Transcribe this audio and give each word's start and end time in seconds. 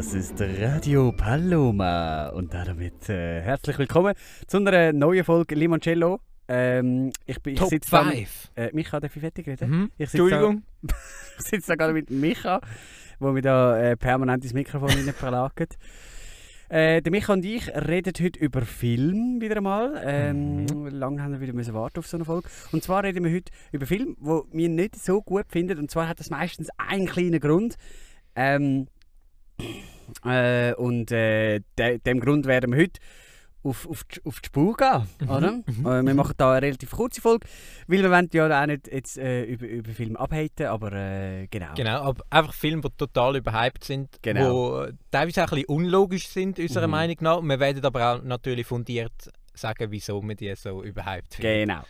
Das 0.00 0.14
ist 0.14 0.40
Radio 0.40 1.12
Paloma 1.12 2.28
und 2.28 2.54
damit 2.54 3.10
äh, 3.10 3.42
herzlich 3.42 3.78
willkommen 3.78 4.14
zu 4.46 4.56
einer 4.56 4.94
neuen 4.94 5.24
Folge 5.24 5.54
Limoncello. 5.54 6.20
Ähm, 6.48 7.12
ich 7.26 7.38
bin, 7.42 7.52
ich 7.52 7.58
Top 7.58 7.68
sitze 7.68 7.90
da 7.90 8.04
5. 8.04 8.14
Mit, 8.14 8.28
äh, 8.56 8.70
Micha, 8.72 8.98
darf 8.98 9.14
ich 9.14 9.20
fertig 9.20 9.46
reden? 9.46 9.70
Mhm. 9.70 9.90
Ich 9.98 10.14
Entschuldigung. 10.14 10.62
Da, 10.80 10.96
ich 11.38 11.44
sitze 11.44 11.66
da 11.68 11.74
gerade 11.74 11.92
mit 11.92 12.08
Micha, 12.08 12.62
wo 13.18 13.30
mir 13.32 13.42
da 13.42 13.78
äh, 13.78 13.94
permanent 13.94 14.42
ins 14.42 14.54
Mikrofon 14.54 14.88
verlagert. 14.88 15.76
Äh, 16.70 17.02
der 17.02 17.12
Micha 17.12 17.34
und 17.34 17.44
ich 17.44 17.68
reden 17.68 18.14
heute 18.24 18.40
über 18.40 18.62
Film 18.62 19.42
wieder 19.42 19.58
einmal. 19.58 20.00
Ähm, 20.02 20.66
Lange 20.86 21.22
haben 21.22 21.32
wir 21.32 21.42
wieder 21.42 21.52
müssen 21.52 21.74
warten 21.74 21.98
auf 21.98 22.06
so 22.06 22.16
eine 22.16 22.24
Folge. 22.24 22.48
Und 22.72 22.82
zwar 22.82 23.04
reden 23.04 23.22
wir 23.22 23.34
heute 23.34 23.52
über 23.70 23.84
Film, 23.84 24.16
wo 24.18 24.46
wir 24.50 24.70
nicht 24.70 24.96
so 24.96 25.20
gut 25.20 25.44
finden. 25.50 25.78
Und 25.78 25.90
zwar 25.90 26.08
hat 26.08 26.20
das 26.20 26.30
meistens 26.30 26.70
einen 26.78 27.04
kleinen 27.04 27.38
Grund. 27.38 27.76
Ähm, 28.34 28.86
äh, 30.24 30.74
und 30.74 31.10
äh, 31.12 31.60
de 31.78 31.98
dem 31.98 32.20
Grund 32.20 32.46
werden 32.46 32.72
wir 32.72 32.80
heute 32.82 33.00
auf, 33.62 33.86
auf, 33.88 34.04
die, 34.04 34.24
auf 34.24 34.40
die 34.40 34.46
Spur 34.46 34.74
gehen. 34.76 35.28
Oder? 35.28 35.60
Äh, 35.68 36.02
wir 36.02 36.14
machen 36.14 36.32
da 36.38 36.52
eine 36.52 36.62
relativ 36.62 36.90
kurze 36.92 37.20
Folge, 37.20 37.46
weil 37.86 38.02
wir 38.02 38.10
wollen 38.10 38.28
ja 38.32 38.62
auch 38.62 38.66
nicht 38.66 38.88
jetzt, 38.90 39.18
äh, 39.18 39.44
über, 39.44 39.66
über 39.66 39.90
Film 39.90 40.16
abhaten, 40.16 40.66
aber 40.66 40.92
äh, 40.92 41.46
genau. 41.50 41.74
Genau, 41.76 42.00
aber 42.02 42.24
einfach 42.30 42.54
Filme, 42.54 42.82
die 42.82 42.88
total 42.96 43.36
überhyped 43.36 43.84
sind, 43.84 44.08
Genau. 44.22 44.86
die 44.86 44.92
teilweise 45.10 45.44
auch 45.44 45.52
ein 45.52 45.56
bisschen 45.56 45.68
unlogisch 45.76 46.28
sind, 46.28 46.58
unserer 46.58 46.86
Mhm. 46.86 46.90
Meinung 46.92 47.16
nach. 47.20 47.42
Wir 47.42 47.60
werden 47.60 47.84
aber 47.84 48.14
auch 48.14 48.22
natürlich 48.22 48.66
fundiert 48.66 49.12
sagen, 49.54 49.90
wieso 49.90 50.22
wir 50.22 50.34
die 50.34 50.54
so 50.54 50.82
überhyped 50.82 51.34
finden. 51.34 51.68
Genau. 51.68 51.82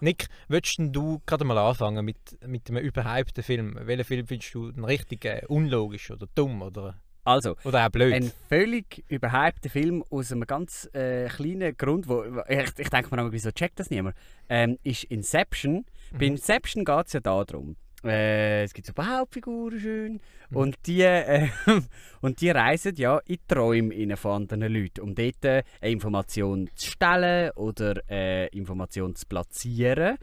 Nick, 0.00 0.26
würdest 0.48 0.76
du 0.78 1.20
gerade 1.26 1.44
mal 1.44 1.58
anfangen 1.58 2.04
mit, 2.04 2.16
mit 2.46 2.68
einem 2.68 2.84
überhypten 2.84 3.42
Film? 3.42 3.78
Welchen 3.82 4.04
Film 4.04 4.26
findest 4.26 4.54
du 4.54 4.70
denn 4.72 4.84
richtig 4.84 5.24
äh, 5.24 5.42
unlogisch 5.48 6.10
oder 6.10 6.26
dumm 6.34 6.62
oder, 6.62 7.00
Also, 7.24 7.56
oder 7.64 7.86
auch 7.86 7.90
blöd? 7.90 8.12
ein 8.12 8.30
völlig 8.48 9.04
überhypter 9.08 9.70
Film 9.70 10.04
aus 10.10 10.32
einem 10.32 10.46
ganz 10.46 10.88
äh, 10.92 11.28
kleinen 11.28 11.76
Grund, 11.76 12.08
wo 12.08 12.24
ich, 12.48 12.78
ich 12.78 12.88
denke 12.90 13.14
mir 13.16 13.32
wieso 13.32 13.50
checkt 13.50 13.78
das 13.80 13.90
niemand, 13.90 14.14
ähm, 14.48 14.78
ist 14.82 15.04
Inception. 15.04 15.84
Bei 16.12 16.26
Mhm. 16.26 16.32
Inception 16.32 16.84
geht 16.84 17.06
es 17.06 17.12
ja 17.14 17.20
darum, 17.20 17.76
äh, 18.04 18.64
es 18.64 18.74
gibt 18.74 18.86
so 18.86 18.92
ein 18.92 18.94
paar 18.94 19.18
Hauptfiguren 19.20 19.80
schön 19.80 20.20
Mhm. 20.50 20.56
und, 20.56 20.76
die, 20.86 21.02
äh, 21.02 21.48
und 22.20 22.40
die 22.40 22.50
reisen 22.50 22.94
ja 22.96 23.20
in 23.26 23.38
Träume 23.48 24.16
von 24.16 24.42
anderen 24.42 24.72
Leuten, 24.72 25.00
um 25.00 25.14
dort 25.14 25.44
äh, 25.44 25.62
eine 25.80 25.92
Information 25.92 26.70
zu 26.74 26.90
stellen 26.90 27.50
oder 27.52 28.00
äh, 28.08 28.46
Information 28.48 29.14
zu 29.14 29.26
platzieren. 29.26 30.18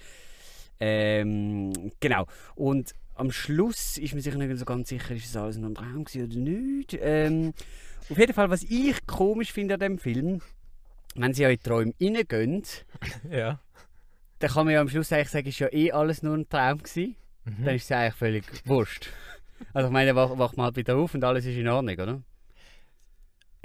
Ähm, 0.80 1.92
genau. 2.00 2.26
Und 2.56 2.94
am 3.16 3.32
Schluss 3.32 3.98
ist 3.98 4.14
man 4.14 4.22
sich 4.22 4.36
nicht 4.36 4.58
so 4.58 4.66
ganz 4.66 4.90
sicher, 4.90 5.14
ist 5.14 5.26
es 5.26 5.36
alles 5.36 5.58
noch 5.58 5.70
ein 5.70 5.76
Traum 5.76 6.06
oder 6.16 6.38
nicht. 6.38 6.98
Ähm, 7.00 7.54
auf 8.10 8.18
jeden 8.18 8.34
Fall, 8.34 8.50
was 8.50 8.64
ich 8.64 9.06
komisch 9.06 9.52
finde 9.52 9.76
an 9.76 9.80
dem 9.80 9.98
Film, 9.98 10.42
wenn 11.16 11.34
sie 11.34 11.44
ja 11.44 11.50
in 11.50 11.58
die 11.58 11.64
Träume 11.64 11.94
reingehen, 12.02 12.64
ja. 13.32 13.60
dann 14.40 14.50
kann 14.50 14.66
man 14.66 14.74
ja 14.74 14.82
am 14.82 14.90
Schluss 14.90 15.14
eigentlich 15.14 15.30
sagen, 15.30 15.48
ist 15.48 15.60
ja 15.60 15.72
eh 15.72 15.92
alles 15.92 16.24
nur 16.24 16.36
ein 16.36 16.50
Traum 16.50 16.80
gewesen. 16.80 17.16
Mhm. 17.46 17.66
Dann 17.66 17.76
ist 17.76 17.84
es 17.86 17.92
eigentlich 17.92 18.14
völlig 18.16 18.46
wurscht. 18.66 19.10
Also 19.74 19.88
ich 19.88 19.94
meine, 19.94 20.16
wach, 20.16 20.38
wacht 20.38 20.58
man 20.58 20.66
halt 20.66 20.76
wieder 20.76 20.96
auf 20.98 21.14
und 21.14 21.24
alles 21.24 21.46
ist 21.46 21.56
in 21.58 21.68
Ordnung, 21.68 21.96
oder? 21.98 22.22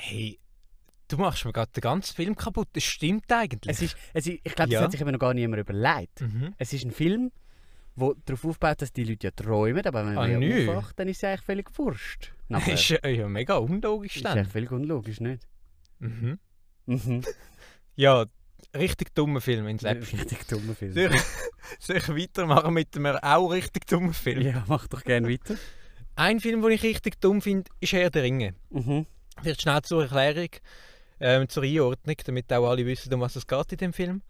Hey, 0.00 0.38
du 1.08 1.16
machst 1.16 1.44
mir 1.44 1.52
gerade 1.52 1.72
den 1.72 1.80
ganzen 1.80 2.14
Film 2.14 2.36
kaputt. 2.36 2.68
Das 2.72 2.84
stimmt 2.84 3.30
eigentlich. 3.32 3.74
Es 3.74 3.82
ist, 3.82 3.96
es 4.14 4.26
ist, 4.26 4.40
ich 4.44 4.54
glaube, 4.54 4.70
das 4.70 4.80
Ja. 4.80 4.82
hat 4.82 4.92
sich 4.92 5.00
eben 5.00 5.10
noch 5.10 5.18
gar 5.18 5.34
niemand 5.34 5.60
überlegt. 5.60 6.20
Mhm. 6.20 6.54
Es 6.58 6.72
ist 6.72 6.84
ein 6.84 6.92
Film, 6.92 7.32
der 7.96 8.12
darauf 8.24 8.44
aufbaut, 8.44 8.80
dass 8.80 8.92
die 8.92 9.04
Leute 9.04 9.26
ja 9.28 9.30
träumen, 9.32 9.84
aber 9.84 10.06
wenn 10.06 10.16
Ah, 10.16 10.28
man 10.28 10.38
nö. 10.38 10.68
aufwacht, 10.70 10.98
dann 10.98 11.08
ist 11.08 11.16
es 11.18 11.24
eigentlich 11.24 11.42
völlig 11.42 11.78
wurscht. 11.78 12.32
Das 12.48 12.66
ist 12.68 12.88
ja 13.04 13.28
mega 13.28 13.56
unlogisch 13.56 14.16
ist 14.16 14.24
dann. 14.24 14.38
eigentlich 14.38 14.52
völlig 14.52 14.70
unlogisch, 14.70 15.20
nicht? 15.20 15.42
Mhm. 15.98 16.38
Mhm. 16.86 17.22
Ja, 17.96 18.26
richtig 18.76 19.14
dummer 19.14 19.40
Film, 19.40 19.66
Inception. 19.66 20.20
Richtig 20.20 20.46
dummer 20.48 20.74
Film. 20.74 20.92
Soll 20.92 21.14
ich, 21.14 21.22
soll 21.80 21.96
ich 21.96 22.08
weitermachen 22.08 22.74
mit 22.74 22.94
einem 22.96 23.16
auch 23.16 23.48
richtig 23.50 23.86
dummen 23.86 24.12
Film? 24.14 24.42
Ja, 24.42 24.64
mach 24.68 24.86
doch 24.88 25.02
gerne 25.02 25.28
weiter. 25.28 25.56
Ein 26.16 26.40
Film, 26.40 26.62
den 26.62 26.72
ich 26.72 26.82
richtig 26.82 27.20
dumm 27.20 27.40
finde, 27.40 27.70
ist 27.80 27.92
Herr 27.92 28.10
der 28.10 28.22
Ringe. 28.24 28.54
Mhm. 28.70 29.06
Vielleicht 29.40 29.62
schnell 29.62 29.82
zur 29.82 30.02
Erklärung, 30.02 30.50
ähm, 31.20 31.48
zur 31.48 31.62
Einordnung, 31.62 32.16
damit 32.24 32.52
auch 32.52 32.68
alle 32.68 32.84
wissen, 32.84 33.12
um 33.14 33.20
was 33.20 33.36
es 33.36 33.46
geht 33.46 33.72
in 33.72 33.78
dem 33.78 33.92
Film. 33.92 34.22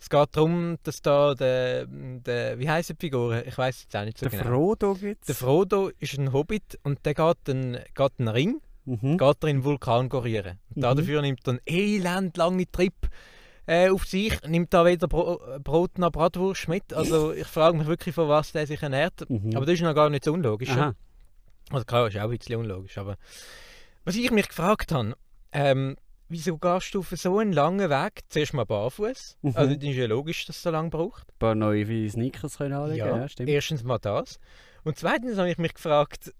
Es 0.00 0.08
geht 0.10 0.28
darum, 0.36 0.76
dass 0.82 1.00
da 1.02 1.34
der, 1.34 1.86
der 1.86 2.58
wie 2.58 2.68
heißt 2.68 2.90
die 2.90 2.94
Figur? 2.98 3.46
Ich 3.46 3.56
weiß 3.56 3.82
jetzt 3.82 3.96
auch 3.96 4.04
nicht 4.04 4.18
so 4.18 4.26
Der 4.28 4.38
genau. 4.38 4.50
Frodo 4.50 4.94
gibt's. 4.94 5.26
der 5.26 5.34
Frodo 5.34 5.90
ist 5.98 6.18
ein 6.18 6.32
Hobbit 6.32 6.78
und 6.82 7.04
der 7.06 7.14
geht 7.14 7.48
einen, 7.48 7.78
geht 7.94 8.12
einen 8.18 8.28
Ring, 8.28 8.60
mhm. 8.86 9.16
geht 9.18 9.36
er 9.44 9.48
in 9.48 9.58
den 9.58 9.64
Vulkan 9.64 10.08
gorieren. 10.08 10.58
Und 10.74 10.76
Mhm. 10.82 10.96
dafür 10.96 11.22
nimmt 11.22 11.40
er 11.46 11.50
einen 11.52 11.60
elendlangen 11.66 12.66
Trip 12.72 12.94
äh, 13.66 13.88
auf 13.90 14.04
sich, 14.06 14.40
nimmt 14.46 14.72
da 14.74 14.84
weder 14.84 15.08
Bro 15.08 15.40
Brot 15.62 15.98
noch 15.98 16.10
Bratwurst 16.12 16.68
mit. 16.68 16.92
Also 16.92 17.32
ich 17.32 17.46
frage 17.46 17.76
mich 17.78 17.86
wirklich, 17.86 18.14
von 18.14 18.28
was 18.28 18.52
der 18.52 18.66
sich 18.66 18.82
ernährt. 18.82 19.28
Mhm. 19.28 19.56
Aber 19.56 19.66
das 19.66 19.74
ist 19.74 19.82
noch 19.82 19.94
gar 19.94 20.10
nicht 20.10 20.24
so 20.24 20.32
unlogisch. 20.32 20.68
ja. 20.70 20.74
Aha. 20.76 20.94
Also 21.70 21.84
klar, 21.86 22.08
ist 22.08 22.16
auch 22.18 22.22
ein 22.30 22.36
bisschen 22.36 22.56
unlogisch, 22.60 22.98
aber 22.98 23.16
was 24.04 24.16
ich 24.16 24.30
mich 24.30 24.48
gefragt 24.48 24.92
habe, 24.92 25.14
ähm, 25.52 25.96
wieso 26.28 26.58
gehst 26.58 26.94
du 26.94 26.98
auf 27.00 27.08
so 27.14 27.38
einen 27.38 27.54
langen 27.54 27.88
Weg 27.88 28.20
zuerst 28.28 28.52
mal 28.52 28.64
barfuß? 28.66 29.38
Mhm. 29.40 29.52
Also 29.54 29.74
das 29.74 29.82
ist 29.84 29.96
ja 29.96 30.06
logisch, 30.06 30.44
dass 30.44 30.56
es 30.56 30.62
so 30.62 30.70
lange 30.70 30.90
braucht. 30.90 31.26
Ein 31.28 31.38
paar 31.38 31.54
neue 31.54 32.10
Sneakers 32.10 32.58
können 32.58 32.74
anlegen, 32.74 32.98
ja, 33.06 33.28
stimmt. 33.28 33.48
erstens 33.48 33.82
mal 33.82 33.98
das. 33.98 34.38
Und 34.84 34.98
zweitens 34.98 35.38
habe 35.38 35.50
ich 35.50 35.56
mich 35.56 35.72
gefragt, 35.72 36.34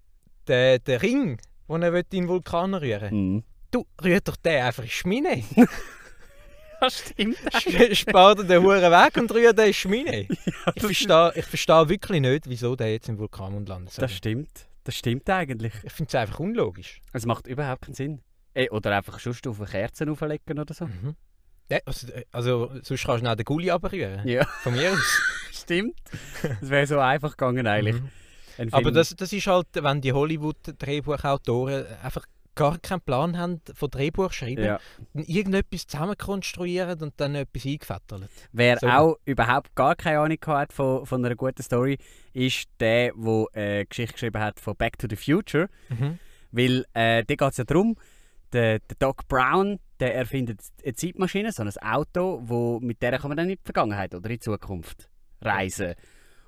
der, 0.47 0.77
der 0.77 1.01
Ring, 1.01 1.39
den 1.67 1.81
er 1.81 1.91
will 1.91 2.01
in 2.11 2.21
den 2.21 2.27
Vulkan 2.27 2.75
rühren 2.75 3.15
Mhm. 3.15 3.43
du, 3.71 3.87
rührt 4.03 4.27
doch 4.27 4.35
den 4.35 4.61
einfach 4.61 4.83
in 4.83 4.89
die 4.89 4.93
Schmine. 4.93 5.43
Ja, 6.81 6.89
stimmt. 6.89 7.37
Sp- 7.61 7.93
Spart 7.95 8.39
er 8.39 8.43
den 8.45 8.63
Huren 8.63 8.81
weg 8.91 9.17
und 9.17 9.31
rührt 9.33 9.57
den 9.57 9.73
Schmine. 9.73 10.27
Ich 10.75 10.81
verstehe, 10.83 11.31
ich 11.35 11.45
verstehe 11.45 11.89
wirklich 11.89 12.21
nicht, 12.21 12.49
wieso 12.49 12.75
der 12.75 12.91
jetzt 12.93 13.07
im 13.09 13.17
Vulkan 13.17 13.65
landet. 13.65 13.93
Das 14.01 14.11
stimmt. 14.13 14.49
Das 14.83 14.95
stimmt 14.95 15.29
eigentlich. 15.29 15.73
Ich 15.83 15.93
finde 15.93 16.09
es 16.09 16.15
einfach 16.15 16.39
unlogisch. 16.39 17.01
Es 17.13 17.25
macht 17.25 17.47
überhaupt 17.47 17.83
keinen 17.83 17.93
Sinn. 17.95 18.21
Ey, 18.53 18.69
oder 18.69 18.95
einfach 18.95 19.19
sonst 19.19 19.45
auf 19.47 19.59
eine 19.59 19.69
Kerze 19.69 20.09
auflegen 20.09 20.59
oder 20.59 20.73
so. 20.73 20.85
Mhm. 20.85 21.15
Ja, 21.69 21.79
also, 21.85 22.07
also 22.31 22.71
sonst 22.83 23.03
kannst 23.05 23.25
du 23.25 23.29
auch 23.31 23.35
den 23.35 23.43
Gulli 23.45 23.69
runterrühren. 23.69 24.27
Ja, 24.27 24.45
Von 24.63 24.73
mir 24.75 24.91
aus. 24.91 25.21
stimmt. 25.51 25.97
Das 26.61 26.69
wäre 26.69 26.85
so 26.87 26.99
einfach 26.99 27.31
gegangen 27.31 27.65
eigentlich. 27.65 27.99
Mhm. 28.57 28.69
Aber 28.71 28.91
das, 28.91 29.15
das 29.15 29.33
ist 29.33 29.47
halt, 29.47 29.67
wenn 29.73 29.99
die 30.01 30.13
Hollywood-Drehbuchautoren 30.13 31.85
einfach 32.03 32.25
gar 32.55 32.77
keinen 32.79 33.01
Plan 33.01 33.37
haben 33.37 33.61
von 33.73 33.89
Drehbuch 33.89 34.31
schreiben, 34.31 34.63
ja. 34.63 34.79
irgendetwas 35.13 35.87
zusammenkonstruieren 35.87 37.01
und 37.01 37.13
dann 37.17 37.35
etwas 37.35 37.65
eingefettert. 37.65 38.29
Wer 38.51 38.77
So. 38.79 38.87
auch 38.87 39.17
überhaupt 39.25 39.75
gar 39.75 39.95
keine 39.95 40.19
Ahnung 40.19 40.37
hat 40.47 40.73
von, 40.73 41.05
von 41.05 41.25
einer 41.25 41.35
guten 41.35 41.61
Story, 41.61 41.97
ist 42.33 42.67
der, 42.79 43.11
der 43.13 43.47
äh, 43.53 43.85
Geschichte 43.85 44.13
geschrieben 44.13 44.41
hat 44.41 44.59
von 44.59 44.75
Back 44.75 44.97
to 44.97 45.07
the 45.09 45.15
Future. 45.15 45.69
Mhm. 45.89 46.19
Weil 46.51 46.85
äh, 46.93 47.23
da 47.23 47.35
geht 47.35 47.41
es 47.51 47.57
ja 47.57 47.63
darum, 47.65 47.95
der, 48.53 48.79
der 48.79 48.97
Doc 48.99 49.27
Brown 49.27 49.79
der 49.99 50.15
erfindet 50.15 50.59
eine 50.83 50.93
Zeitmaschine, 50.93 51.51
so 51.51 51.63
ein 51.63 51.69
Auto, 51.77 52.41
wo, 52.43 52.79
mit 52.79 53.01
der 53.01 53.17
kann 53.17 53.29
man 53.29 53.37
dann 53.37 53.49
in 53.49 53.55
die 53.55 53.63
Vergangenheit 53.63 54.13
oder 54.13 54.29
in 54.29 54.35
die 54.35 54.39
Zukunft 54.39 55.09
reisen. 55.41 55.95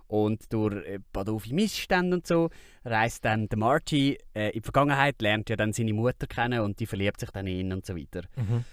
Und 0.07 0.51
durch 0.53 0.85
äh, 0.85 0.99
doofe 1.11 1.53
Missstände 1.53 2.15
und 2.17 2.27
so 2.27 2.49
reist 2.85 3.25
dann 3.25 3.49
der 3.49 3.57
Marty 3.57 4.17
äh, 4.33 4.47
in 4.47 4.53
die 4.53 4.61
Vergangenheit, 4.61 5.21
lernt 5.21 5.49
ja 5.49 5.55
dann 5.55 5.73
seine 5.73 5.93
Mutter 5.93 6.27
kennen 6.27 6.61
und 6.61 6.79
die 6.79 6.85
verliebt 6.85 7.19
sich 7.19 7.29
dann 7.31 7.45
in 7.47 7.59
ihn 7.59 7.73
und 7.73 7.85
so 7.85 7.95
weiter. 7.95 8.21
Mhm. 8.35 8.63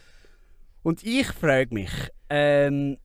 Und 0.82 1.02
ich 1.02 1.26
frage 1.26 1.74
mich, 1.74 1.90
ähm, 2.30 2.98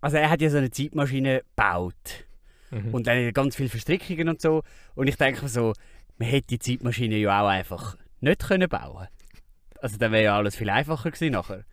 also 0.00 0.16
er 0.18 0.30
hat 0.30 0.40
ja 0.42 0.50
so 0.50 0.58
eine 0.58 0.70
Zeitmaschine 0.70 1.42
gebaut 1.56 2.26
Mhm. 2.74 2.94
und 2.94 3.06
dann 3.06 3.32
ganz 3.32 3.56
viele 3.56 3.68
Verstrickungen 3.68 4.28
und 4.28 4.40
so. 4.40 4.62
Und 4.94 5.06
ich 5.06 5.16
denke 5.16 5.42
mir 5.42 5.48
so, 5.48 5.74
man 6.18 6.28
hätte 6.28 6.48
die 6.48 6.58
Zeitmaschine 6.58 7.16
ja 7.16 7.42
auch 7.42 7.48
einfach 7.48 7.96
nicht 8.20 8.40
können 8.46 8.68
bauen. 8.68 9.06
Also 9.80 9.96
dann 9.98 10.12
wäre 10.12 10.24
ja 10.24 10.36
alles 10.36 10.56
viel 10.56 10.70
einfacher 10.70 11.10
gewesen 11.10 11.32
nachher. 11.32 11.64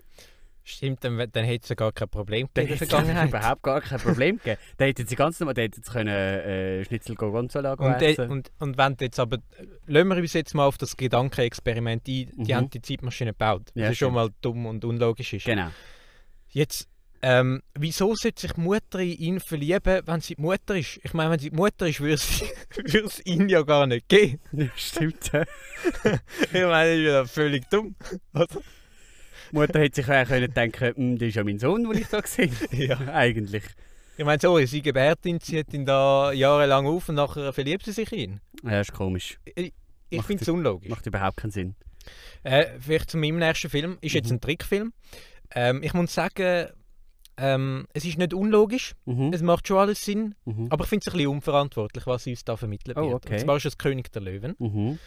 Stimmt, 0.71 1.03
dann, 1.03 1.17
dann 1.31 1.45
hätte 1.45 1.71
es 1.73 1.77
gar 1.77 1.91
kein 1.91 2.07
Problem 2.09 2.47
Dann 2.53 2.65
gegeben 2.65 2.67
der 2.67 2.75
hätte 2.75 2.83
es 2.85 2.89
Vergangenheit. 2.89 3.29
überhaupt 3.41 3.61
gar 3.63 3.81
kein 3.81 3.99
Problem 3.99 4.37
gegeben. 4.37 4.59
Dann 4.77 4.87
hätten 4.87 5.05
sie 5.07 5.15
ganz 5.15 5.39
normal, 5.39 5.53
dann 5.53 5.63
hätten 5.63 5.83
sie 5.83 5.91
können 5.91 6.07
äh, 6.07 6.85
Schnitzel 6.85 7.15
Gorgonzola 7.15 7.73
Und, 7.73 8.01
äh, 8.01 8.11
essen. 8.13 8.29
und, 8.29 8.51
und 8.59 8.77
wenn 8.77 8.95
jetzt 8.99 9.19
aber, 9.19 9.37
lassen 9.87 10.07
wir 10.09 10.17
uns 10.17 10.33
jetzt 10.33 10.53
mal 10.55 10.65
auf 10.65 10.77
das 10.77 10.95
Gedankenexperiment 10.97 12.01
ein, 12.01 12.03
die 12.05 12.27
Mhm. 12.35 12.55
haben 12.55 12.69
die 12.69 12.81
Zeitmaschine 12.81 13.31
gebaut, 13.31 13.69
was 13.75 13.83
Ja, 13.83 13.93
schon 13.93 14.13
mal 14.13 14.29
dumm 14.41 14.65
und 14.65 14.85
unlogisch 14.85 15.33
ist. 15.33 15.45
Genau. 15.45 15.69
Jetzt, 16.49 16.87
ähm, 17.23 17.61
wieso 17.75 18.15
sollte 18.15 18.41
sich 18.41 18.53
die 18.53 18.61
Mutter 18.61 18.99
in 18.99 19.11
ihn 19.11 19.39
verlieben, 19.39 20.01
wenn 20.05 20.21
sie 20.21 20.35
die 20.35 20.41
Mutter 20.41 20.75
ist? 20.75 20.99
Ich 21.03 21.13
meine, 21.13 21.29
wenn 21.31 21.39
sie 21.39 21.49
die 21.51 21.55
Mutter 21.55 21.87
ist, 21.87 21.99
würde 21.99 22.15
es, 22.15 22.41
ihn 23.25 23.47
ja 23.47 23.61
gar 23.61 23.85
nicht 23.87 24.07
geben. 24.09 24.39
Ja, 24.53 24.67
stimmt. 24.75 25.31
Ich 26.51 26.53
meine, 26.53 26.89
das 26.89 26.97
ist 26.97 27.05
ja 27.05 27.25
völlig 27.25 27.69
dumm. 27.69 27.95
Oder? 28.33 28.47
Mutter 29.59 29.79
hätte 29.79 30.01
sich 30.03 30.11
auch 30.11 30.25
können 30.27 30.53
denken, 30.53 30.95
«Hm, 30.95 31.17
das 31.17 31.29
ist 31.29 31.35
ja 31.35 31.43
mein 31.43 31.59
Sohn, 31.59 31.83
den 31.83 31.97
ich 32.01 32.07
da 32.07 32.19
gesehen 32.21 32.55
Ja. 32.71 32.97
Eigentlich. 33.13 33.63
Ich 34.17 34.25
meine, 34.25 34.39
sorry, 34.39 34.67
sie 34.67 34.81
gebärt 34.81 35.25
ihn, 35.25 35.39
zieht 35.39 35.73
ihn 35.73 35.85
da 35.85 36.31
jahrelang 36.31 36.85
auf 36.85 37.09
und 37.09 37.15
nachher 37.15 37.53
verliebt 37.53 37.85
sie 37.85 37.91
sich 37.91 38.11
in 38.11 38.19
ihn. 38.19 38.41
Ja, 38.63 38.81
ist 38.81 38.93
komisch. 38.93 39.39
Ich, 39.55 39.73
ich 40.09 40.23
finde 40.23 40.43
es 40.43 40.49
unlogisch. 40.49 40.89
Macht 40.89 41.05
überhaupt 41.07 41.37
keinen 41.37 41.51
Sinn. 41.51 41.75
Äh, 42.43 42.65
vielleicht 42.79 43.09
zu 43.11 43.17
meinem 43.17 43.37
nächsten 43.37 43.69
Film. 43.69 43.97
Ist 44.01 44.13
jetzt 44.13 44.29
Mhm. 44.29 44.35
ein 44.35 44.41
Trickfilm. 44.41 44.93
Ähm, 45.55 45.81
ich 45.81 45.93
muss 45.93 46.13
sagen, 46.13 46.67
ähm, 47.37 47.87
es 47.93 48.05
ist 48.05 48.17
nicht 48.17 48.33
unlogisch. 48.33 48.93
Mhm. 49.05 49.31
Es 49.33 49.41
macht 49.41 49.67
schon 49.67 49.77
alles 49.77 50.03
Sinn. 50.03 50.35
Mhm. 50.45 50.67
Aber 50.69 50.83
ich 50.83 50.89
finde 50.89 51.03
es 51.07 51.13
ein 51.13 51.17
bisschen 51.17 51.27
unverantwortlich, 51.29 52.05
was 52.05 52.23
sie 52.25 52.31
uns 52.31 52.43
da 52.43 52.57
vermittelt 52.57 52.97
Oh, 52.97 53.09
wird. 53.11 53.25
okay. 53.25 53.33
Und 53.35 53.39
zwar 53.39 53.57
ist 53.57 53.65
es 53.65 53.77
König 53.77 54.11
der 54.11 54.21
Löwen. 54.21 54.55
Mhm. 54.59 54.99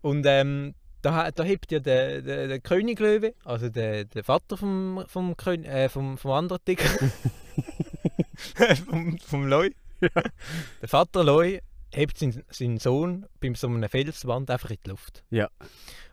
Und 0.00 0.24
ähm, 0.26 0.74
da, 1.02 1.30
da 1.30 1.42
hebt 1.42 1.72
ja 1.72 1.78
der, 1.78 2.22
der, 2.22 2.48
der 2.48 2.60
König 2.60 2.98
Löwe, 3.00 3.34
also 3.44 3.68
der, 3.68 4.04
der 4.04 4.24
Vater 4.24 4.56
vom, 4.56 5.04
vom, 5.06 5.36
Kön 5.36 5.64
äh, 5.64 5.88
vom, 5.88 6.18
vom 6.18 6.32
anderen 6.32 6.64
Tiger, 6.64 6.84
vom, 8.88 9.18
vom 9.18 9.46
Loi. 9.46 9.70
Der 10.00 10.88
Vater 10.88 11.24
Loi 11.24 11.60
hebt 11.92 12.18
seinen, 12.18 12.44
seinen 12.50 12.78
Sohn 12.78 13.26
bei 13.40 13.52
so 13.54 13.66
einer 13.66 13.88
Felswand 13.88 14.50
einfach 14.50 14.70
in 14.70 14.78
die 14.84 14.90
Luft. 14.90 15.24
Ja. 15.30 15.50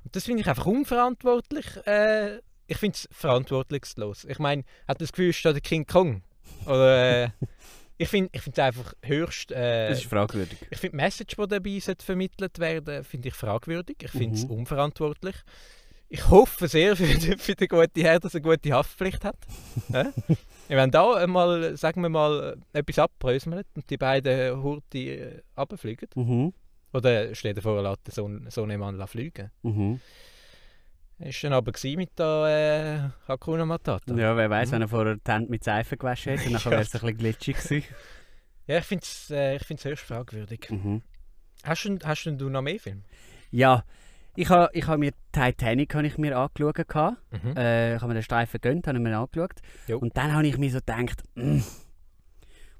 Und 0.03 0.15
das 0.15 0.25
finde 0.25 0.41
ich 0.41 0.47
einfach 0.47 0.65
unverantwortlich. 0.65 1.65
Äh, 1.85 2.39
ich 2.67 2.77
finde 2.77 2.95
es 2.95 3.07
verantwortungslos. 3.11 4.25
Ich 4.25 4.39
meine, 4.39 4.63
hat 4.87 5.01
das 5.01 5.11
Gefühl, 5.11 5.33
da 5.43 5.53
der 5.53 5.61
King 5.61 5.85
Kong? 5.85 6.23
Oder, 6.65 7.23
äh, 7.23 7.29
ich 7.97 8.07
finde 8.09 8.29
ich 8.33 8.45
es 8.45 8.59
einfach 8.59 8.93
höchst... 9.03 9.51
Äh, 9.51 9.89
Das 9.89 9.99
ist 9.99 10.09
fragwürdig. 10.09 10.57
ich 10.69 10.77
finde 10.77 10.97
die 10.97 11.03
Message, 11.03 11.35
die 11.35 11.47
dabei 11.47 11.79
sollte 11.79 12.05
vermittelt 12.05 12.59
werden 12.59 13.03
finde 13.03 13.27
ich 13.29 13.33
fragwürdig. 13.33 13.97
Ich 14.01 14.11
finde 14.11 14.35
es 14.35 14.43
Mhm. 14.45 14.51
unverantwortlich. 14.51 15.35
Ich 16.09 16.29
hoffe 16.29 16.67
sehr 16.67 16.95
für, 16.95 17.05
den- 17.07 17.37
für 17.37 17.55
den 17.55 17.67
guten 17.67 17.99
Herr, 18.01 18.19
dass 18.19 18.33
er 18.33 18.41
eine 18.43 18.49
gute 18.55 18.71
Haftpflicht 18.71 19.25
hat. 19.25 19.35
ja? 19.89 20.13
Wenn 20.69 20.91
da 20.91 21.13
einmal, 21.15 21.75
sagen 21.77 22.01
wir 22.01 22.09
mal, 22.09 22.57
etwas 22.73 22.99
abbröselt 22.99 23.67
und 23.75 23.89
die 23.89 23.97
beiden 23.97 24.61
Hurti 24.63 25.09
äh, 25.15 25.41
runterfliegen, 25.57 26.07
Mhm. 26.15 26.53
oder 26.93 27.33
stell 27.35 27.53
dir 27.53 27.61
vor, 27.61 27.77
er 27.77 27.83
lässt 27.91 28.11
so, 28.15 28.29
so 28.49 28.63
einen 28.63 28.79
Mann 28.79 29.05
fliegen. 29.07 29.51
Mhm. 29.63 29.99
Ist 31.19 31.43
dann 31.43 31.53
aber 31.53 31.71
mit 31.95 32.19
der 32.19 33.11
äh, 33.25 33.27
Hakuna 33.27 33.65
Matata. 33.65 34.13
Ja, 34.13 34.37
wer 34.37 34.49
weiß, 34.49 34.69
Mhm. 34.69 34.73
wenn 34.73 34.81
er 34.83 34.87
vorher 34.87 35.15
die 35.15 35.31
Hände 35.31 35.49
mit 35.49 35.63
Seife 35.63 35.97
gewaschen 35.97 36.37
hätte, 36.37 36.51
dann 36.51 36.63
wäre 36.71 36.81
es 36.81 36.93
ein 36.93 36.99
bisschen 37.01 37.17
glitschig 37.17 37.57
gewesen. 37.57 37.83
Ja, 38.67 38.77
ich 38.77 38.85
finde 38.85 39.03
es 39.03 39.31
äh, 39.31 39.57
höchst 39.59 40.05
fragwürdig. 40.05 40.69
Mhm. 40.69 41.01
Hast, 41.63 41.85
du, 41.85 41.97
hast 42.03 42.25
du 42.25 42.31
denn 42.31 42.51
noch 42.51 42.61
mehr 42.61 42.79
Filme? 42.79 43.01
Ja, 43.49 43.83
ich 44.35 44.49
habe 44.49 44.69
ich 44.73 44.85
ha 44.85 44.95
mir 44.97 45.11
Titanic 45.31 45.95
habe 45.95 46.05
ich 46.05 46.17
mir 46.19 46.37
angeschaut. 46.37 46.77
Mhm. 47.31 47.57
Äh, 47.57 47.95
ich 47.95 48.01
habe 48.01 48.09
mir 48.09 48.19
den 48.19 48.23
Streifen 48.23 48.59
gegönnt, 48.61 48.85
habe 48.85 48.97
ich 48.97 49.03
mir 49.03 49.17
angeschaut. 49.17 49.53
Jo. 49.87 49.97
Und 49.97 50.15
dann 50.15 50.33
habe 50.33 50.45
ich 50.45 50.57
mir 50.59 50.69
so 50.69 50.77
gedacht, 50.77 51.23
mm, 51.33 51.61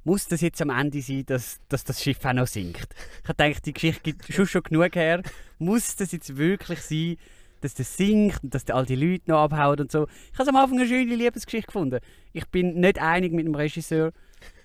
muss 0.04 0.28
das 0.28 0.42
jetzt 0.42 0.62
am 0.62 0.70
Ende 0.70 1.02
sein, 1.02 1.26
dass, 1.26 1.60
dass 1.70 1.84
das 1.84 2.04
Schiff 2.04 2.24
auch 2.24 2.34
noch 2.34 2.48
sinkt? 2.48 2.94
Ich 3.24 3.30
habe 3.30 3.44
gedacht, 3.44 3.66
die 3.66 3.74
Geschichte 3.74 4.02
gibt 4.04 4.32
schon 4.32 4.46
schon 4.46 4.62
genug 4.64 4.96
her. 4.96 5.24
Muss 5.58 5.96
das 5.96 6.12
jetzt 6.12 6.38
wirklich 6.38 6.82
sein, 6.82 7.18
dass 7.62 7.74
das 7.74 7.98
sinkt 7.98 8.44
und 8.44 8.54
dass 8.54 8.66
da 8.66 8.76
all 8.76 8.86
die 8.86 8.96
Leute 8.96 9.30
noch 9.30 9.40
abhauen 9.40 9.80
und 9.80 9.92
so? 9.92 10.08
Ich 10.32 10.40
habe 10.40 10.50
am 10.50 10.56
Anfang 10.56 10.80
eine 10.80 10.88
schöne 10.88 11.16
Liebesgeschichte 11.16 11.68
gefunden. 11.68 12.00
Ich 12.34 12.48
bin 12.48 12.80
nicht 12.80 13.00
einig 13.00 13.34
mit 13.34 13.46
dem 13.46 13.56
Regisseur 13.56 14.12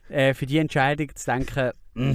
äh, 0.08 0.34
für 0.34 0.46
die 0.46 0.58
Entscheidung 0.58 1.14
zu 1.14 1.26
denken, 1.26 1.72
mm, 1.94 2.12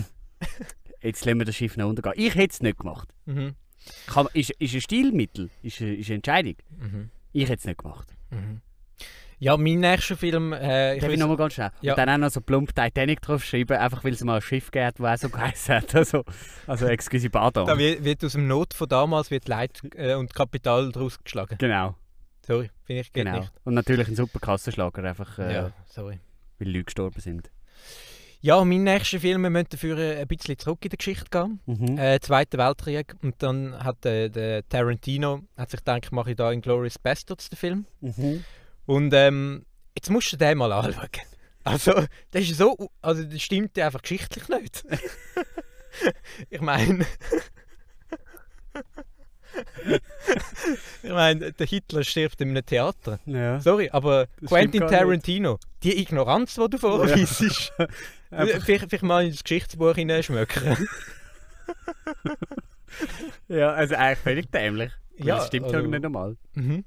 jetzt 1.01 1.25
lassen 1.25 1.39
wir 1.39 1.45
das 1.45 1.55
Schiff 1.55 1.77
noch 1.77 1.89
untergehen. 1.89 2.13
Ich 2.17 2.35
hätte 2.35 2.53
es 2.53 2.61
nicht 2.61 2.77
gemacht. 2.79 3.13
Mhm. 3.25 3.55
Kann, 4.07 4.27
ist, 4.33 4.51
ist 4.51 4.73
ein 4.73 4.81
Stilmittel, 4.81 5.49
ist, 5.61 5.79
ist 5.79 6.07
eine 6.07 6.15
Entscheidung. 6.15 6.55
Mhm. 6.79 7.09
Ich 7.33 7.43
hätte 7.43 7.59
es 7.59 7.65
nicht 7.65 7.79
gemacht. 7.79 8.15
Mhm. 8.31 8.61
Ja, 9.39 9.55
mein 9.55 9.79
nächster 9.79 10.17
Film. 10.17 10.51
Äh, 10.53 10.95
ich 10.95 11.01
Darf 11.01 11.11
ich 11.11 11.19
nochmal 11.19 11.37
ganz 11.37 11.53
schnell? 11.53 11.71
Ja. 11.81 11.93
Und 11.93 11.99
dann 11.99 12.09
auch 12.09 12.17
noch 12.17 12.31
so 12.31 12.41
plump 12.41 12.73
Titanic 12.75 13.21
draufschreiben, 13.21 13.77
einfach 13.77 14.03
weil 14.03 14.13
es 14.13 14.23
mal 14.23 14.35
ein 14.35 14.41
Schiff 14.41 14.71
gibt, 14.71 14.99
das 14.99 15.05
auch 15.05 15.17
so 15.17 15.29
geheißen 15.37 15.75
hat. 15.75 15.95
Also, 15.95 16.23
also 16.65 16.87
excuse 16.87 17.29
pardon. 17.29 17.67
da 17.67 17.77
wird, 17.77 18.03
wird 18.03 18.25
aus 18.25 18.31
dem 18.31 18.47
Not 18.47 18.73
von 18.73 18.89
damals 18.89 19.29
wird 19.29 19.47
Leid 19.47 19.79
äh, 19.95 20.15
und 20.15 20.33
Kapital 20.33 20.91
daraus 20.91 21.23
geschlagen. 21.23 21.55
Genau, 21.59 21.95
Sorry, 22.47 22.71
finde 22.83 23.01
ich 23.01 23.11
geht 23.11 23.25
genau. 23.25 23.39
nicht. 23.39 23.51
Und 23.65 23.73
natürlich 23.73 24.07
ein 24.07 24.15
super 24.15 24.39
Kassenschlager, 24.39 25.03
einfach 25.03 25.37
äh, 25.37 25.53
Ja, 25.53 25.71
sorry. 25.85 26.19
weil 26.57 26.69
Leute 26.69 26.85
gestorben 26.85 27.19
sind. 27.19 27.51
Ja, 28.39 28.63
mein 28.63 28.83
nächster 28.83 29.19
Film, 29.19 29.41
wir 29.41 29.49
müssen 29.49 29.67
dafür 29.71 29.97
äh, 29.97 30.21
ein 30.21 30.27
bisschen 30.27 30.57
zurück 30.57 30.79
in 30.83 30.89
der 30.89 30.97
Geschichte 30.97 31.25
gehen. 31.29 31.59
Mhm. 31.65 31.97
Äh, 31.97 32.19
Zweiter 32.21 32.57
Weltkrieg. 32.57 33.15
Und 33.21 33.35
dann 33.43 33.83
hat 33.83 34.05
äh, 34.05 34.29
der 34.29 34.67
Tarantino 34.69 35.41
hat 35.57 35.71
sich 35.71 35.79
gedacht, 35.81 36.11
mache 36.11 36.31
ich 36.31 36.37
da 36.37 36.51
Inglourious 36.51 36.97
Bastards 36.99 37.49
den 37.49 37.57
Film. 37.57 37.85
Mhm. 37.99 38.43
Und 38.87 39.13
ähm, 39.13 39.65
jetzt 39.95 40.09
musst 40.09 40.31
du 40.31 40.37
den 40.37 40.57
mal 40.57 40.71
anschauen. 40.71 41.09
Also, 41.63 41.91
das 42.31 42.43
ist 42.43 42.57
so, 42.57 42.89
also 43.01 43.23
das 43.23 43.41
stimmt 43.41 43.75
ja 43.75 43.87
einfach 43.87 44.01
geschichtlich 44.01 44.47
nicht. 44.47 44.85
ich 46.49 46.61
meine, 46.61 47.05
ich 51.03 51.11
meine, 51.11 51.51
der 51.51 51.67
Hitler 51.67 52.03
stirbt 52.05 52.39
in 52.39 52.51
einem 52.51 52.65
Theater. 52.65 53.19
Ja. 53.25 53.59
Sorry, 53.59 53.89
aber 53.91 54.27
Das 54.39 54.49
Quentin 54.49 54.87
Tarantino, 54.87 55.59
die 55.83 55.99
Ignoranz, 55.99 56.55
die 56.55 56.69
du 56.69 56.77
vorweisst, 56.77 57.41
Einfach- 58.31 58.61
vielleicht, 58.65 58.85
vielleicht 58.89 59.03
mal 59.03 59.25
ins 59.25 59.43
Geschichtsbuch 59.43 59.95
hineinschmökern. 59.95 60.87
ja, 63.49 63.73
also 63.73 63.95
eigentlich 63.95 64.19
völlig 64.19 64.51
dämlich. 64.51 64.93
Ja, 65.17 65.35
das 65.35 65.47
stimmt 65.47 65.65
also- 65.65 65.79
ja 65.79 65.87
nicht 65.87 66.03
normal. 66.03 66.37
Mhm. 66.53 66.85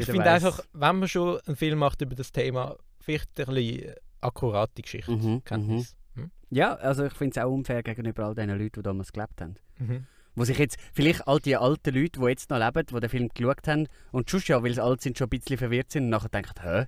Ich 0.00 0.06
finde 0.06 0.30
einfach, 0.30 0.60
wenn 0.72 0.98
man 0.98 1.08
schon 1.08 1.38
einen 1.46 1.56
Film 1.56 1.78
macht 1.78 2.00
über 2.02 2.14
das 2.14 2.32
Thema, 2.32 2.76
vielleicht 3.00 3.28
ein 3.38 3.46
bisschen 3.46 3.94
akkurate 4.20 4.82
Geschichte. 4.82 5.12
Mhm, 5.12 5.44
Kenntnis. 5.44 5.96
Mhm. 6.14 6.30
Ja, 6.50 6.74
also 6.74 7.04
ich 7.04 7.12
finde 7.14 7.38
es 7.38 7.44
auch 7.44 7.50
unfair 7.50 7.82
gegenüber 7.82 8.24
all 8.24 8.34
den 8.34 8.50
Leuten, 8.50 8.72
die 8.76 8.82
damals 8.82 9.12
gelebt 9.12 9.40
haben. 9.40 9.54
Mhm. 9.78 10.06
Wo 10.34 10.44
sich 10.44 10.58
jetzt, 10.58 10.76
vielleicht 10.92 11.26
all 11.26 11.40
die 11.40 11.56
alten 11.56 11.94
Leute, 11.94 12.20
die 12.20 12.26
jetzt 12.26 12.50
noch 12.50 12.58
leben, 12.58 12.86
die 12.86 13.00
den 13.00 13.08
Film 13.08 13.28
geschaut 13.32 13.66
haben 13.66 13.88
und 14.12 14.30
schon 14.30 14.42
ja, 14.44 14.62
weil 14.62 14.74
sie 14.74 14.82
alt 14.82 15.00
sind, 15.00 15.16
schon 15.16 15.26
ein 15.26 15.30
bisschen 15.30 15.56
verwirrt 15.56 15.90
sind 15.90 16.04
und 16.04 16.10
nachher 16.10 16.28
denken, 16.28 16.52
hä? 16.62 16.86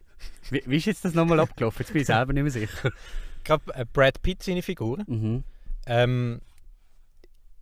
Wie, 0.51 0.63
wie 0.67 0.77
ist 0.77 0.85
jetzt 0.85 1.05
das 1.05 1.15
nochmal 1.15 1.41
abgelaufen? 1.41 1.79
Jetzt 1.81 1.93
bin 1.93 2.03
ich 2.03 2.07
selber 2.07 2.35
nicht 2.35 2.43
mehr 2.43 2.53
sicher. 2.53 2.91
Gerade 3.45 3.63
äh, 3.75 3.87
Brad 3.91 4.21
Pitt, 4.21 4.43
seine 4.43 4.61
Figur. 4.61 4.99
Mhm. 5.07 5.45
Ähm, 5.87 6.41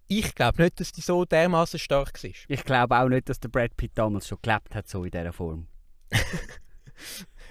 ich 0.08 0.34
glaube 0.34 0.62
nicht, 0.62 0.80
dass 0.80 0.92
die 0.92 1.00
so 1.00 1.24
dermaßen 1.24 1.78
stark 1.78 2.22
war. 2.22 2.30
Ich 2.48 2.64
glaube 2.64 2.98
auch 2.98 3.08
nicht, 3.08 3.28
dass 3.28 3.40
der 3.40 3.48
Brad 3.48 3.76
Pitt 3.76 3.92
damals 3.94 4.28
schon 4.28 4.38
gelebt 4.42 4.74
hat, 4.74 4.88
so 4.88 5.04
in 5.04 5.10
dieser 5.10 5.32
Form. 5.32 5.66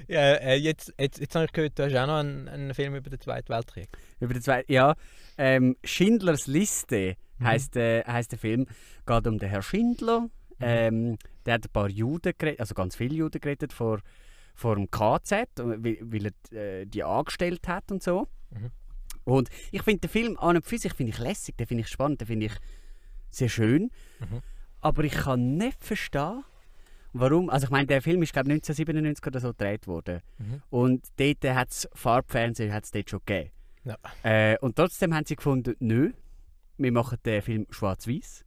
Ja, 0.07 0.33
äh, 0.33 0.55
jetzt, 0.55 0.93
jetzt, 0.99 1.19
jetzt 1.19 1.35
habe 1.35 1.45
ich 1.45 1.51
gehört, 1.53 1.79
du 1.79 1.83
hast 1.85 1.95
auch 1.95 2.07
noch 2.07 2.17
einen, 2.17 2.49
einen 2.49 2.73
Film 2.73 2.95
über 2.95 3.09
den 3.09 3.19
Zweiten 3.19 3.47
Weltkrieg. 3.49 3.87
Über 4.19 4.33
den 4.33 4.41
zweiten, 4.41 4.71
ja, 4.71 4.95
ähm, 5.37 5.77
Schindlers 5.83 6.47
Liste 6.47 7.15
Mhm. 7.39 7.45
heisst, 7.45 7.75
äh, 7.75 8.03
heisst 8.05 8.31
der 8.31 8.39
Film. 8.39 8.65
Geht 9.05 9.27
um 9.27 9.37
den 9.39 9.49
Herr 9.49 9.61
Schindler. 9.61 10.29
Ähm, 10.59 11.17
der 11.45 11.55
hat 11.55 11.65
ein 11.65 11.71
paar 11.71 11.89
Juden 11.89 12.33
gerettet, 12.37 12.61
also 12.61 12.73
ganz 12.73 12.95
viele 12.95 13.15
Juden 13.15 13.41
gerettet 13.41 13.73
vor, 13.73 13.99
vor 14.53 14.75
dem 14.75 14.89
KZ, 14.89 15.49
weil, 15.57 15.97
weil 16.01 16.31
er 16.51 16.81
äh, 16.81 16.85
die 16.85 17.03
angestellt 17.03 17.67
hat 17.67 17.91
und 17.91 18.01
so. 18.01 18.27
Mhm. 18.51 18.71
Und 19.25 19.49
ich 19.71 19.81
finde 19.81 20.01
den 20.01 20.09
Film 20.09 20.37
an 20.37 20.55
und 20.55 20.65
für 20.65 20.77
sich 20.77 20.93
finde 20.93 21.11
ich 21.11 21.19
lässig, 21.19 21.57
den 21.57 21.67
finde 21.67 21.81
ich 21.81 21.89
spannend, 21.89 22.21
den 22.21 22.27
finde 22.27 22.45
ich 22.45 22.53
sehr 23.29 23.49
schön. 23.49 23.91
Mhm. 24.19 24.41
Aber 24.81 25.03
ich 25.03 25.13
kann 25.13 25.57
nicht 25.57 25.83
verstehen, 25.83 26.43
warum. 27.11 27.49
Also 27.49 27.65
ich 27.65 27.71
meine, 27.71 27.87
der 27.87 28.01
Film 28.01 28.21
ist 28.21 28.33
glaube 28.33 28.51
1997 28.51 29.25
oder 29.25 29.39
so 29.39 29.49
gedreht 29.49 29.87
worden. 29.87 30.21
Mhm. 30.37 30.61
Und 30.69 31.07
dort 31.17 31.55
hat 31.55 31.71
es 31.71 31.89
Farbfernsehen 31.93 32.71
hat's 32.71 32.91
dort 32.91 33.09
schon 33.09 33.19
gegeben. 33.25 33.51
Ja. 33.83 33.97
Äh, 34.23 34.57
und 34.59 34.75
trotzdem 34.75 35.13
haben 35.13 35.25
sie 35.25 35.35
gefunden, 35.35 35.75
nö, 35.79 36.11
wir 36.77 36.91
machen 36.91 37.17
den 37.25 37.41
Film 37.41 37.65
schwarz-weiß. 37.69 38.45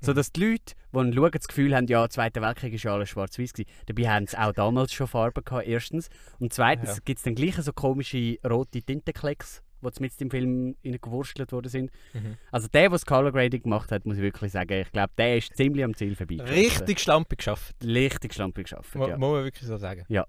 So 0.00 0.12
dass 0.12 0.30
die 0.30 0.40
Leute, 0.40 0.74
die 0.92 0.98
ihn 0.98 1.14
schauen, 1.14 1.30
das 1.32 1.48
Gefühl 1.48 1.74
haben, 1.74 1.86
ja, 1.86 2.02
der 2.02 2.10
Zweite 2.10 2.42
Weltkrieg 2.42 2.72
war 2.72 2.78
ja 2.78 2.94
alles 2.94 3.08
schwarz-weiß. 3.08 3.52
Dabei 3.86 4.08
haben 4.08 4.26
sie 4.26 4.38
auch 4.38 4.52
damals 4.52 4.92
schon 4.92 5.06
Farben 5.06 5.42
gehabt, 5.42 5.66
erstens. 5.66 6.08
Und 6.38 6.52
zweitens 6.52 6.90
Ja. 6.90 6.96
gibt 7.04 7.18
es 7.18 7.24
dann 7.24 7.34
gleich 7.34 7.56
so 7.56 7.72
komische 7.72 8.36
rote 8.48 8.82
Tintenklecks, 8.82 9.62
die 9.82 10.02
mit 10.02 10.20
im 10.20 10.30
Film 10.30 10.76
gewurstelt 10.82 11.52
worden 11.52 11.68
sind. 11.68 11.90
Mhm. 12.12 12.36
Also 12.50 12.68
der, 12.68 12.82
der 12.82 12.90
das 12.90 13.06
Color 13.06 13.32
Grading 13.32 13.62
gemacht 13.62 13.92
hat, 13.92 14.06
muss 14.06 14.16
ich 14.16 14.22
wirklich 14.22 14.52
sagen, 14.52 14.80
ich 14.80 14.92
glaube, 14.92 15.12
der 15.16 15.38
ist 15.38 15.56
ziemlich 15.56 15.84
am 15.84 15.94
Ziel 15.94 16.14
vorbei. 16.16 16.36
Richtig 16.42 17.00
schlampig 17.00 17.38
geschafft. 17.38 17.76
Richtig 17.84 18.34
schlampig 18.34 18.64
geschafft, 18.64 18.94
ja. 18.94 19.16
Muss 19.16 19.18
man 19.18 19.44
wirklich 19.44 19.66
so 19.66 19.76
sagen. 19.76 20.04
Ja. 20.08 20.26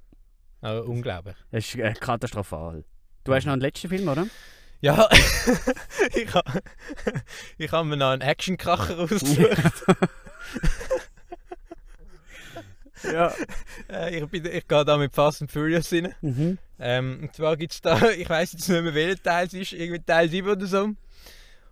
Also, 0.62 0.90
unglaublich. 0.90 1.36
Das 1.52 1.66
ist 1.66 1.76
äh, 1.76 1.94
katastrophal. 1.94 2.84
Du 3.24 3.34
hast 3.34 3.46
noch 3.46 3.54
einen 3.54 3.62
letzten 3.62 3.90
Film, 3.90 4.08
oder? 4.08 4.28
Ja, 4.82 5.10
ich 6.16 6.34
habe 6.34 6.62
ich 7.58 7.72
hab 7.72 7.86
mir 7.86 7.98
noch 7.98 8.12
einen 8.12 8.22
Actionkracher 8.22 9.00
ausgesucht. 9.00 9.86
Ja. 13.04 13.34
Äh, 13.90 14.20
ich, 14.20 14.26
bin, 14.28 14.46
ich 14.46 14.68
gehe 14.68 14.86
da 14.86 14.98
mit 14.98 15.14
Fast 15.14 15.42
and 15.42 15.52
Furious 15.52 15.92
rein. 15.94 16.14
Mhm. 16.22 16.58
Ähm, 16.80 17.20
und 17.24 17.34
zwar 17.36 17.58
gibt 17.58 17.74
es 17.74 17.82
da, 17.82 18.10
ich 18.18 18.30
weiß 18.30 18.54
jetzt 18.54 18.70
nicht 18.70 18.82
mehr 18.84 18.94
welcher 18.94 19.22
Teil 19.22 19.48
es 19.48 19.54
ist, 19.54 19.74
irgendwie 19.74 20.02
Teil 20.04 20.30
7 20.30 20.48
oder 20.50 20.66
so. 20.66 20.90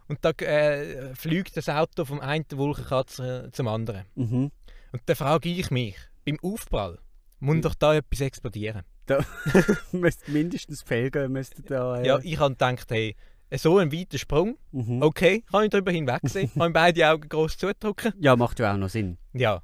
Und 0.07 0.19
da 0.21 0.29
äh, 0.31 1.15
fliegt 1.15 1.57
das 1.57 1.67
Auto 1.69 2.05
vom 2.05 2.19
einen 2.19 2.45
Wolkenkratzer 2.51 3.51
zum 3.51 3.67
anderen. 3.67 4.05
Mhm. 4.15 4.51
Und 4.91 5.01
da 5.05 5.15
frage 5.15 5.49
ich 5.49 5.71
mich, 5.71 5.95
beim 6.25 6.39
Aufprall, 6.41 6.99
muss 7.39 7.61
doch 7.61 7.75
da 7.75 7.95
etwas 7.95 8.21
explodieren? 8.21 8.83
müsste 9.91 10.31
mindestens 10.31 10.81
Felgen 10.81 11.31
müssten 11.31 11.63
da. 11.65 11.99
Äh, 12.01 12.07
Ja, 12.07 12.19
ich 12.21 12.39
habe 12.39 12.53
gedacht, 12.53 12.89
hey, 12.89 13.15
so 13.55 13.77
ein 13.77 13.91
weiter 13.91 14.17
Sprung. 14.17 14.57
Mhm. 14.71 15.01
Okay, 15.01 15.43
kann 15.51 15.65
ich 15.65 15.69
darüber 15.69 15.91
hinwegsehen. 15.91 16.51
kann 16.53 16.67
ich 16.69 16.73
beide 16.73 17.09
Augen 17.09 17.29
groß 17.29 17.57
zudrücken. 17.57 18.13
Ja, 18.19 18.35
macht 18.35 18.59
ja 18.59 18.73
auch 18.73 18.77
noch 18.77 18.89
Sinn. 18.89 19.17
Ja. 19.33 19.61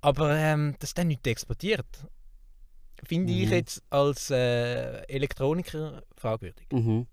Aber 0.00 0.34
ähm, 0.36 0.74
dass 0.78 0.94
der 0.94 1.04
nicht 1.04 1.26
exportiert, 1.26 1.86
finde 3.02 3.32
ich 3.32 3.46
Mhm. 3.48 3.52
jetzt 3.54 3.82
als 3.90 4.30
äh, 4.30 5.02
Elektroniker 5.08 6.02
fragwürdig. 6.16 6.66
Mhm. 6.72 7.06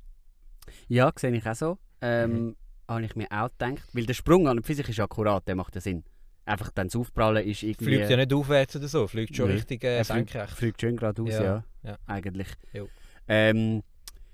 Ja, 0.87 1.11
sehe 1.15 1.31
ich 1.35 1.45
auch 1.47 1.55
so. 1.55 1.77
Ähm, 2.01 2.55
Habe 2.87 3.03
ich 3.03 3.15
mir 3.15 3.27
auch 3.31 3.49
gedacht. 3.57 3.83
Weil 3.93 4.05
der 4.05 4.13
Sprung 4.13 4.47
an 4.47 4.57
und 4.57 4.65
für 4.65 4.73
sich 4.73 4.87
ist 4.89 4.99
akkurat, 4.99 5.47
der 5.47 5.55
macht 5.55 5.75
ja 5.75 5.81
Sinn. 5.81 6.03
Einfach 6.45 6.71
dann 6.71 6.87
das 6.87 6.95
Aufprallen 6.95 7.45
ist 7.47 7.63
irgendwie... 7.63 7.85
Fliegt 7.85 8.09
ja 8.09 8.17
nicht 8.17 8.33
aufwärts 8.33 8.75
oder 8.75 8.87
so, 8.87 9.07
fliegt 9.07 9.35
schon 9.35 9.47
Nö. 9.47 9.53
richtig 9.55 9.83
äh, 9.83 10.03
fliegt, 10.03 10.29
senkrecht. 10.31 10.53
fliegt 10.57 10.81
schön 10.81 10.97
geradeaus, 10.97 11.29
Ja, 11.29 11.43
ja. 11.43 11.63
ja. 11.83 11.97
Eigentlich. 12.07 12.47
Ähm, 13.27 13.83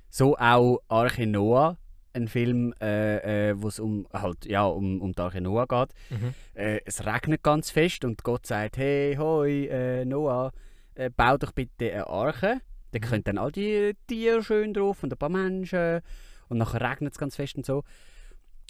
so 0.09 0.37
auch 0.37 0.79
Arche 0.87 1.27
Noah, 1.27 1.77
ein 2.13 2.27
Film, 2.27 2.73
äh, 2.81 3.49
äh, 3.49 3.61
wo 3.61 3.67
es 3.67 3.79
um, 3.79 4.07
halt, 4.13 4.45
ja, 4.45 4.65
um, 4.65 5.01
um 5.01 5.11
die 5.13 5.21
Arche 5.21 5.41
Noah 5.41 5.67
geht. 5.67 5.89
Mhm. 6.09 6.33
Äh, 6.55 6.79
es 6.85 7.05
regnet 7.05 7.43
ganz 7.43 7.69
fest 7.69 8.05
und 8.05 8.23
Gott 8.23 8.47
sagt, 8.47 8.77
hey, 8.77 9.15
hoi, 9.17 9.65
äh, 9.67 10.05
Noah, 10.05 10.51
äh, 10.97 11.09
bau 11.09 11.37
doch 11.37 11.51
bitte 11.51 11.91
eine 11.91 12.07
Arche. 12.07 12.61
Da 12.91 12.99
Mhm. 12.99 13.01
können 13.03 13.23
dann 13.23 13.37
all 13.37 13.51
die 13.51 13.93
Tiere 14.07 14.43
schön 14.43 14.73
drauf 14.73 15.03
und 15.03 15.13
ein 15.13 15.17
paar 15.17 15.29
Menschen. 15.29 16.01
Und 16.49 16.57
nachher 16.57 16.81
regnet 16.81 17.13
es 17.13 17.19
ganz 17.19 17.35
fest 17.35 17.55
und 17.55 17.65
so. 17.65 17.83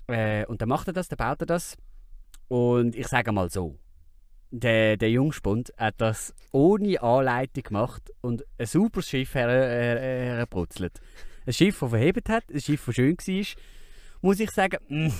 Äh, 0.07 0.45
und 0.45 0.61
dann 0.61 0.69
macht 0.69 0.87
er 0.87 0.93
das, 0.93 1.07
dann 1.07 1.17
baut 1.17 1.41
er 1.41 1.45
das. 1.45 1.77
Und 2.47 2.95
ich 2.95 3.07
sage 3.07 3.31
mal 3.31 3.49
so, 3.49 3.77
der, 4.49 4.95
der 4.97 5.11
Jungspund 5.11 5.73
hat 5.77 5.95
das 5.97 6.33
ohne 6.51 7.01
Anleitung 7.01 7.63
gemacht 7.63 8.11
und 8.21 8.43
ein 8.57 8.65
super 8.65 9.01
Schiff 9.01 9.35
her, 9.35 9.49
her, 9.49 9.99
hergebrutzelt. 9.99 10.99
Ein 11.45 11.53
Schiff, 11.53 11.79
das 11.79 11.89
verhebt 11.89 12.29
hat, 12.29 12.45
ein 12.51 12.59
Schiff, 12.61 12.85
das 12.85 12.95
schön 12.95 13.17
war, 13.17 13.45
muss 14.21 14.39
ich 14.39 14.49
sagen, 14.51 14.77
mh, 14.87 15.13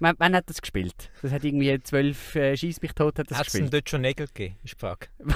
wann, 0.00 0.14
wann 0.18 0.36
hat 0.36 0.48
das 0.50 0.60
gespielt? 0.60 1.10
Das 1.22 1.32
hat 1.32 1.42
irgendwie 1.44 1.78
zwölf 1.80 2.36
äh, 2.36 2.54
Schieß 2.56 2.82
mich 2.82 2.92
tot 2.92 3.18
hat 3.18 3.30
das 3.30 3.38
Hat 3.38 3.46
es 3.46 3.52
gespielt. 3.54 3.72
dort 3.72 3.88
schon 3.90 4.02
Nägel 4.02 4.26
gegeben, 4.26 4.56
ist 4.62 4.74
die 4.74 4.78
Frage. 4.80 5.06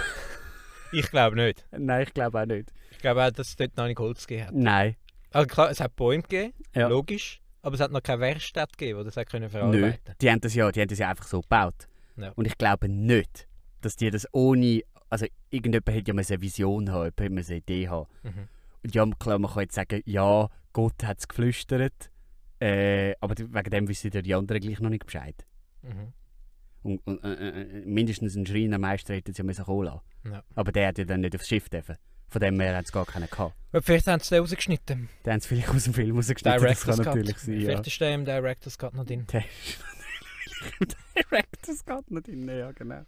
ich 0.93 1.11
glaube 1.11 1.37
nicht. 1.37 1.67
Nein, 1.71 2.03
ich 2.07 2.15
glaube 2.15 2.41
auch 2.41 2.47
nicht. 2.47 2.73
Ich 2.91 2.99
glaube 2.99 3.25
auch, 3.25 3.31
dass 3.31 3.49
es 3.49 3.57
dort 3.57 3.77
noch 3.77 3.87
nicht 3.87 3.99
Holz 3.99 4.27
gegeben 4.27 4.47
hat. 4.49 4.55
Nein. 4.55 4.97
Also 5.31 5.47
klar, 5.47 5.71
es 5.71 5.81
hat 5.81 5.95
Bäume 5.97 6.23
gegeben, 6.23 6.55
Ja. 6.75 6.89
logisch. 6.89 7.41
Aber 7.61 7.75
es 7.75 7.81
hat 7.81 7.91
noch 7.91 8.03
keine 8.03 8.21
Werkstatt 8.21 8.77
gegeben, 8.79 9.01
die 9.01 9.05
das 9.07 9.17
hat 9.17 9.29
können 9.29 9.51
verarbeiten 9.51 10.15
die 10.21 10.31
haben 10.31 10.41
das 10.41 10.55
ja, 10.55 10.71
die 10.73 10.81
haben 10.81 10.89
das 10.89 10.99
ja 10.99 11.11
einfach 11.11 11.27
so 11.27 11.41
gebaut. 11.41 11.89
Ja. 12.17 12.33
Und 12.37 12.47
ich 12.47 12.57
glaube 12.57 12.89
nicht, 12.89 13.47
dass 13.81 13.97
die 13.97 14.11
das 14.11 14.27
ohne, 14.33 14.83
also 15.11 15.27
irgendjemand 15.51 15.89
hätte 15.97 16.09
ja 16.09 16.15
mal 16.15 16.25
eine 16.27 16.41
Vision 16.41 16.91
haben, 16.91 17.13
jemand 17.19 17.41
hätte 17.41 17.53
eine 17.53 17.59
Idee 17.59 17.89
haben. 17.89 18.07
Mhm. 18.23 18.49
Und 18.85 18.95
ja, 18.95 19.07
klar, 19.19 19.39
man 19.39 19.51
kann 19.51 19.63
jetzt 19.63 19.75
sagen, 19.75 20.01
ja, 20.07 20.49
Gott 20.73 21.05
hat 21.05 21.19
es 21.19 21.29
geflüstert, 21.29 22.11
äh, 22.61 23.15
aber 23.21 23.35
wegen 23.39 23.71
dem 23.71 23.89
wissen 23.89 24.11
die 24.11 24.35
anderen 24.35 24.61
gleich 24.61 24.81
noch 24.81 24.91
nicht 24.91 25.05
Bescheid. 25.05 25.45
Mhm. 25.83 26.13
Und, 26.89 27.07
und 27.07 27.25
äh, 27.25 27.49
äh, 27.63 27.83
mindestens 27.85 28.35
ein 28.37 28.47
Schreinermeister 28.47 29.15
hätte 29.15 29.31
es 29.33 29.39
ja 29.39 29.45
kommen 29.65 29.85
lassen. 29.85 30.01
Ja. 30.25 30.43
Aber 30.55 30.73
der 30.73 30.89
hat 30.89 30.99
ja 30.99 31.05
dann 31.05 31.21
nicht 31.21 31.35
aufs 31.35 31.49
Schiff 31.49 31.69
dürfen. 31.69 31.97
Von 32.31 32.41
dem 32.41 32.61
her 32.61 32.77
hat 32.77 32.85
es 32.85 32.93
gar 32.93 33.07
keinen 33.07 33.29
gehabt. 33.29 33.55
Aber 33.73 33.83
vielleicht 33.83 34.07
haben 34.07 34.21
sie 34.21 34.35
den 34.35 34.41
rausgeschnitten. 34.43 35.09
Den 35.25 35.33
haben 35.33 35.41
sie 35.41 35.49
vielleicht 35.49 35.69
aus 35.71 35.85
dem 35.85 35.95
Film 35.95 36.15
rausgeschnitten, 36.17 36.63
das 36.63 36.83
kann 36.83 36.97
Director's 36.97 36.99
natürlich 37.07 37.35
Cut. 37.37 37.41
sein. 37.45 37.55
Ja. 37.55 37.61
Vielleicht 37.67 37.87
ist 37.87 38.01
der 38.01 38.15
im 38.15 38.25
Director's 38.25 38.79
Cut 38.79 38.95
noch 38.95 39.05
drin. 39.07 39.27
Der 39.33 39.41
ist 39.41 39.79
natürlich 40.81 40.97
im 41.15 41.23
Director's 41.31 41.85
Cut 41.87 42.11
nicht 42.11 42.27
drin, 42.27 42.49
ja 42.49 42.73
genau. 42.73 43.03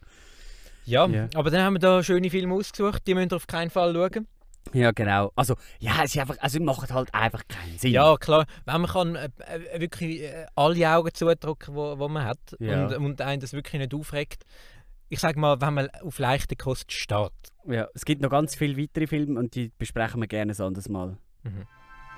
Ja, 0.86 1.06
Ja. 1.06 1.28
aber 1.34 1.50
dann 1.50 1.62
haben 1.62 1.74
wir 1.74 1.80
da 1.80 2.02
schöne 2.02 2.30
Filme 2.30 2.54
ausgesucht, 2.54 3.06
die 3.06 3.14
müsst 3.14 3.32
ihr 3.32 3.36
auf 3.36 3.46
keinen 3.46 3.70
Fall 3.70 3.92
schauen. 3.94 4.26
Ja, 4.72 4.90
genau. 4.92 5.32
Also, 5.34 5.56
ja, 5.78 6.04
es 6.04 6.14
ist 6.14 6.20
einfach, 6.20 6.36
also, 6.38 6.60
macht 6.60 6.92
halt 6.92 7.12
einfach 7.14 7.42
keinen 7.48 7.76
Sinn. 7.78 7.92
Ja, 7.92 8.16
klar, 8.16 8.46
wenn 8.66 8.80
man 8.82 8.90
kann 8.90 9.16
äh, 9.16 9.28
äh, 9.46 9.80
wirklich 9.80 10.20
äh, 10.22 10.46
alle 10.54 10.88
Augen 10.90 11.12
zudrücken, 11.12 11.74
wo, 11.74 11.98
wo 11.98 12.08
man 12.08 12.24
hat 12.24 12.38
Ja. 12.58 12.86
und, 12.86 12.94
und 12.94 13.20
einen 13.20 13.40
das 13.40 13.52
wirklich 13.52 13.80
nicht 13.80 13.92
aufregt. 13.94 14.44
Ich 15.08 15.18
sag 15.18 15.36
mal, 15.36 15.60
wenn 15.60 15.74
man 15.74 15.88
auf 16.02 16.18
leichte 16.20 16.54
Kost 16.56 16.92
steht. 16.92 17.32
ja. 17.66 17.88
Es 17.94 18.04
gibt 18.04 18.22
noch 18.22 18.30
ganz 18.30 18.54
viele 18.54 18.76
weitere 18.80 19.08
Filme 19.08 19.40
und 19.40 19.56
die 19.56 19.72
besprechen 19.76 20.20
wir 20.20 20.28
gerne 20.28 20.52
ein 20.52 20.60
anderes 20.60 20.88
Mal. 20.88 21.16
Mhm. 21.42 21.66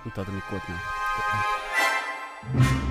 Und 0.05 0.17
damit 0.17 0.43
gut 0.51 0.61
noch. 0.69 2.73